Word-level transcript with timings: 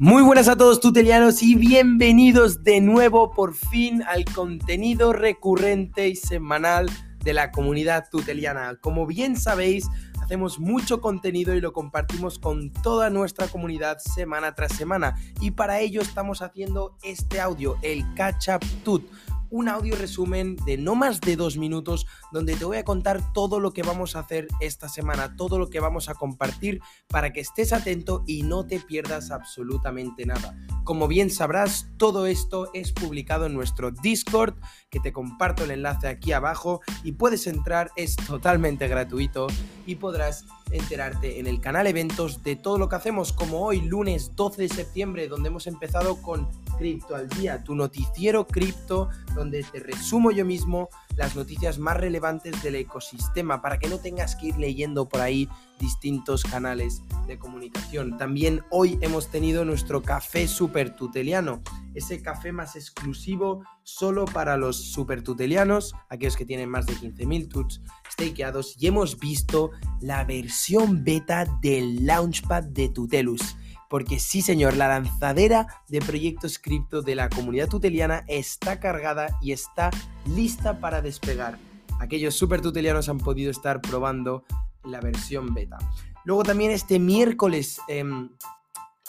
Muy 0.00 0.22
buenas 0.22 0.46
a 0.46 0.54
todos 0.54 0.78
tutelianos 0.78 1.42
y 1.42 1.56
bienvenidos 1.56 2.62
de 2.62 2.80
nuevo 2.80 3.32
por 3.32 3.56
fin 3.56 4.04
al 4.04 4.24
contenido 4.24 5.12
recurrente 5.12 6.06
y 6.06 6.14
semanal 6.14 6.88
de 7.24 7.32
la 7.32 7.50
comunidad 7.50 8.06
tuteliana. 8.08 8.76
Como 8.80 9.08
bien 9.08 9.36
sabéis, 9.36 9.88
hacemos 10.22 10.60
mucho 10.60 11.00
contenido 11.00 11.52
y 11.52 11.60
lo 11.60 11.72
compartimos 11.72 12.38
con 12.38 12.72
toda 12.72 13.10
nuestra 13.10 13.48
comunidad 13.48 13.98
semana 13.98 14.54
tras 14.54 14.72
semana 14.76 15.16
y 15.40 15.50
para 15.50 15.80
ello 15.80 16.00
estamos 16.00 16.42
haciendo 16.42 16.96
este 17.02 17.40
audio, 17.40 17.76
el 17.82 18.04
Catch 18.14 18.50
Up 18.54 18.64
Tut 18.84 19.02
un 19.50 19.68
audio 19.68 19.96
resumen 19.96 20.56
de 20.66 20.76
no 20.78 20.94
más 20.94 21.20
de 21.20 21.36
dos 21.36 21.56
minutos 21.56 22.06
donde 22.32 22.54
te 22.56 22.64
voy 22.64 22.76
a 22.78 22.84
contar 22.84 23.32
todo 23.32 23.60
lo 23.60 23.72
que 23.72 23.82
vamos 23.82 24.16
a 24.16 24.20
hacer 24.20 24.48
esta 24.60 24.88
semana, 24.88 25.36
todo 25.36 25.58
lo 25.58 25.68
que 25.70 25.80
vamos 25.80 26.08
a 26.08 26.14
compartir 26.14 26.80
para 27.08 27.32
que 27.32 27.40
estés 27.40 27.72
atento 27.72 28.24
y 28.26 28.42
no 28.42 28.66
te 28.66 28.80
pierdas 28.80 29.30
absolutamente 29.30 30.26
nada. 30.26 30.56
Como 30.88 31.06
bien 31.06 31.28
sabrás, 31.28 31.86
todo 31.98 32.26
esto 32.26 32.70
es 32.72 32.92
publicado 32.92 33.44
en 33.44 33.52
nuestro 33.52 33.90
Discord, 33.90 34.54
que 34.88 35.00
te 35.00 35.12
comparto 35.12 35.64
el 35.64 35.70
enlace 35.70 36.08
aquí 36.08 36.32
abajo 36.32 36.80
y 37.04 37.12
puedes 37.12 37.46
entrar, 37.46 37.90
es 37.94 38.16
totalmente 38.16 38.88
gratuito 38.88 39.48
y 39.84 39.96
podrás 39.96 40.46
enterarte 40.70 41.40
en 41.40 41.46
el 41.46 41.60
canal 41.60 41.88
eventos 41.88 42.42
de 42.42 42.56
todo 42.56 42.78
lo 42.78 42.88
que 42.88 42.96
hacemos, 42.96 43.34
como 43.34 43.66
hoy 43.66 43.82
lunes 43.82 44.34
12 44.34 44.62
de 44.62 44.68
septiembre, 44.70 45.28
donde 45.28 45.48
hemos 45.48 45.66
empezado 45.66 46.22
con 46.22 46.48
Cripto 46.78 47.14
al 47.14 47.28
Día, 47.28 47.62
tu 47.62 47.74
noticiero 47.74 48.46
cripto, 48.46 49.10
donde 49.34 49.64
te 49.64 49.80
resumo 49.80 50.30
yo 50.30 50.46
mismo 50.46 50.88
las 51.16 51.36
noticias 51.36 51.78
más 51.78 51.98
relevantes 51.98 52.62
del 52.62 52.76
ecosistema 52.76 53.60
para 53.60 53.78
que 53.78 53.88
no 53.88 53.98
tengas 53.98 54.36
que 54.36 54.46
ir 54.46 54.56
leyendo 54.56 55.06
por 55.06 55.20
ahí 55.20 55.50
distintos 55.78 56.42
canales 56.42 57.02
de 57.26 57.38
comunicación. 57.38 58.16
También 58.16 58.62
hoy 58.70 58.98
hemos 59.00 59.30
tenido 59.30 59.64
nuestro 59.64 60.02
café 60.02 60.48
super 60.48 60.94
tuteliano, 60.94 61.62
ese 61.94 62.20
café 62.22 62.52
más 62.52 62.76
exclusivo 62.76 63.62
solo 63.82 64.24
para 64.24 64.56
los 64.56 64.92
super 64.92 65.22
tutelianos, 65.22 65.94
aquellos 66.08 66.36
que 66.36 66.44
tienen 66.44 66.68
más 66.68 66.86
de 66.86 66.94
15.000 66.94 67.48
tuts 67.48 67.80
stakeados, 68.10 68.76
y 68.78 68.86
hemos 68.86 69.18
visto 69.18 69.70
la 70.00 70.24
versión 70.24 71.04
beta 71.04 71.46
del 71.62 72.06
Launchpad 72.06 72.64
de 72.64 72.88
Tutelus 72.88 73.56
porque 73.88 74.18
sí 74.18 74.42
señor, 74.42 74.76
la 74.76 74.88
lanzadera 74.88 75.66
de 75.88 76.00
proyectos 76.00 76.58
cripto 76.58 77.02
de 77.02 77.14
la 77.14 77.28
comunidad 77.28 77.68
tuteliana 77.68 78.24
está 78.28 78.80
cargada 78.80 79.38
y 79.40 79.52
está 79.52 79.90
lista 80.26 80.78
para 80.78 81.00
despegar. 81.00 81.58
Aquellos 81.98 82.34
super 82.34 82.60
tutelianos 82.60 83.08
han 83.08 83.18
podido 83.18 83.50
estar 83.50 83.80
probando 83.80 84.44
la 84.88 85.00
versión 85.00 85.54
beta. 85.54 85.78
Luego 86.24 86.42
también 86.42 86.70
este 86.70 86.98
miércoles... 86.98 87.80
Em, 87.88 88.30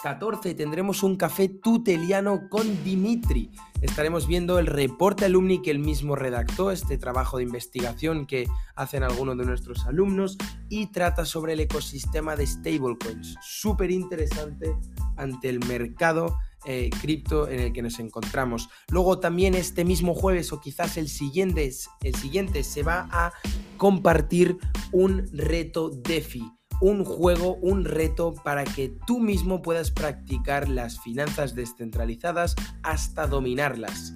14 0.02 0.53
tendremos 0.55 1.03
un 1.03 1.17
café 1.17 1.49
tuteliano 1.49 2.47
con 2.49 2.83
Dimitri. 2.83 3.52
Estaremos 3.81 4.27
viendo 4.27 4.59
el 4.59 4.66
reporte 4.66 5.25
alumni 5.25 5.61
que 5.61 5.71
él 5.71 5.80
mismo 5.80 6.16
redactó, 6.16 6.71
este 6.71 6.97
trabajo 6.97 7.38
de 7.38 7.44
investigación 7.44 8.25
que 8.25 8.47
hacen 8.75 9.03
algunos 9.03 9.38
de 9.38 9.45
nuestros 9.45 9.86
alumnos 9.86 10.38
y 10.69 10.88
trata 10.88 11.25
sobre 11.25 11.53
el 11.53 11.59
ecosistema 11.61 12.36
de 12.36 12.47
stablecoins. 12.47 13.36
Súper 13.41 13.91
interesante 13.91 14.75
ante 15.19 15.49
el 15.49 15.59
mercado 15.65 16.37
eh, 16.65 16.89
cripto 17.01 17.47
en 17.47 17.59
el 17.59 17.73
que 17.73 17.81
nos 17.81 17.99
encontramos. 17.99 18.69
Luego 18.89 19.19
también 19.19 19.53
este 19.53 19.85
mismo 19.85 20.13
jueves 20.13 20.51
o 20.51 20.59
quizás 20.59 20.97
el 20.97 21.07
siguiente, 21.07 21.71
el 22.03 22.15
siguiente 22.15 22.63
se 22.63 22.83
va 22.83 23.07
a 23.11 23.33
compartir 23.77 24.57
un 24.91 25.27
reto 25.31 25.89
DeFi 25.89 26.43
un 26.81 27.03
juego, 27.03 27.55
un 27.55 27.83
reto 27.85 28.33
para 28.33 28.63
que 28.63 28.95
tú 29.05 29.19
mismo 29.19 29.61
puedas 29.61 29.91
practicar 29.91 30.69
las 30.69 30.99
finanzas 31.01 31.55
descentralizadas 31.55 32.55
hasta 32.83 33.27
dominarlas. 33.27 34.13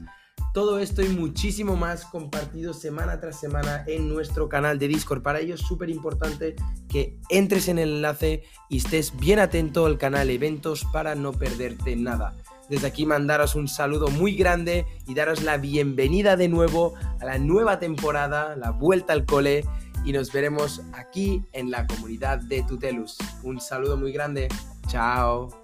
Todo 0.53 0.77
esto 0.77 1.01
y 1.01 1.09
muchísimo 1.09 1.75
más 1.75 2.05
compartido 2.05 2.75
semana 2.75 3.19
tras 3.19 3.39
semana 3.39 3.83
en 3.87 4.07
nuestro 4.07 4.49
canal 4.49 4.77
de 4.77 4.87
Discord. 4.87 5.23
Para 5.23 5.39
ello 5.39 5.55
es 5.55 5.61
súper 5.61 5.89
importante 5.89 6.55
que 6.87 7.17
entres 7.29 7.69
en 7.69 7.79
el 7.79 7.89
enlace 7.89 8.43
y 8.69 8.77
estés 8.77 9.17
bien 9.17 9.39
atento 9.39 9.87
al 9.87 9.97
canal 9.97 10.29
eventos 10.29 10.85
para 10.93 11.15
no 11.15 11.33
perderte 11.33 11.95
nada. 11.95 12.35
Desde 12.69 12.85
aquí 12.85 13.07
mandaros 13.07 13.55
un 13.55 13.67
saludo 13.67 14.09
muy 14.09 14.35
grande 14.35 14.85
y 15.07 15.15
daros 15.15 15.41
la 15.41 15.57
bienvenida 15.57 16.37
de 16.37 16.49
nuevo 16.49 16.93
a 17.19 17.25
la 17.25 17.39
nueva 17.39 17.79
temporada, 17.79 18.55
la 18.55 18.69
vuelta 18.69 19.13
al 19.13 19.25
cole 19.25 19.65
y 20.05 20.11
nos 20.11 20.31
veremos 20.31 20.83
aquí 20.93 21.43
en 21.53 21.71
la 21.71 21.87
comunidad 21.87 22.37
de 22.37 22.61
Tutelus. 22.61 23.17
Un 23.41 23.59
saludo 23.59 23.97
muy 23.97 24.11
grande. 24.11 24.49
Chao. 24.87 25.62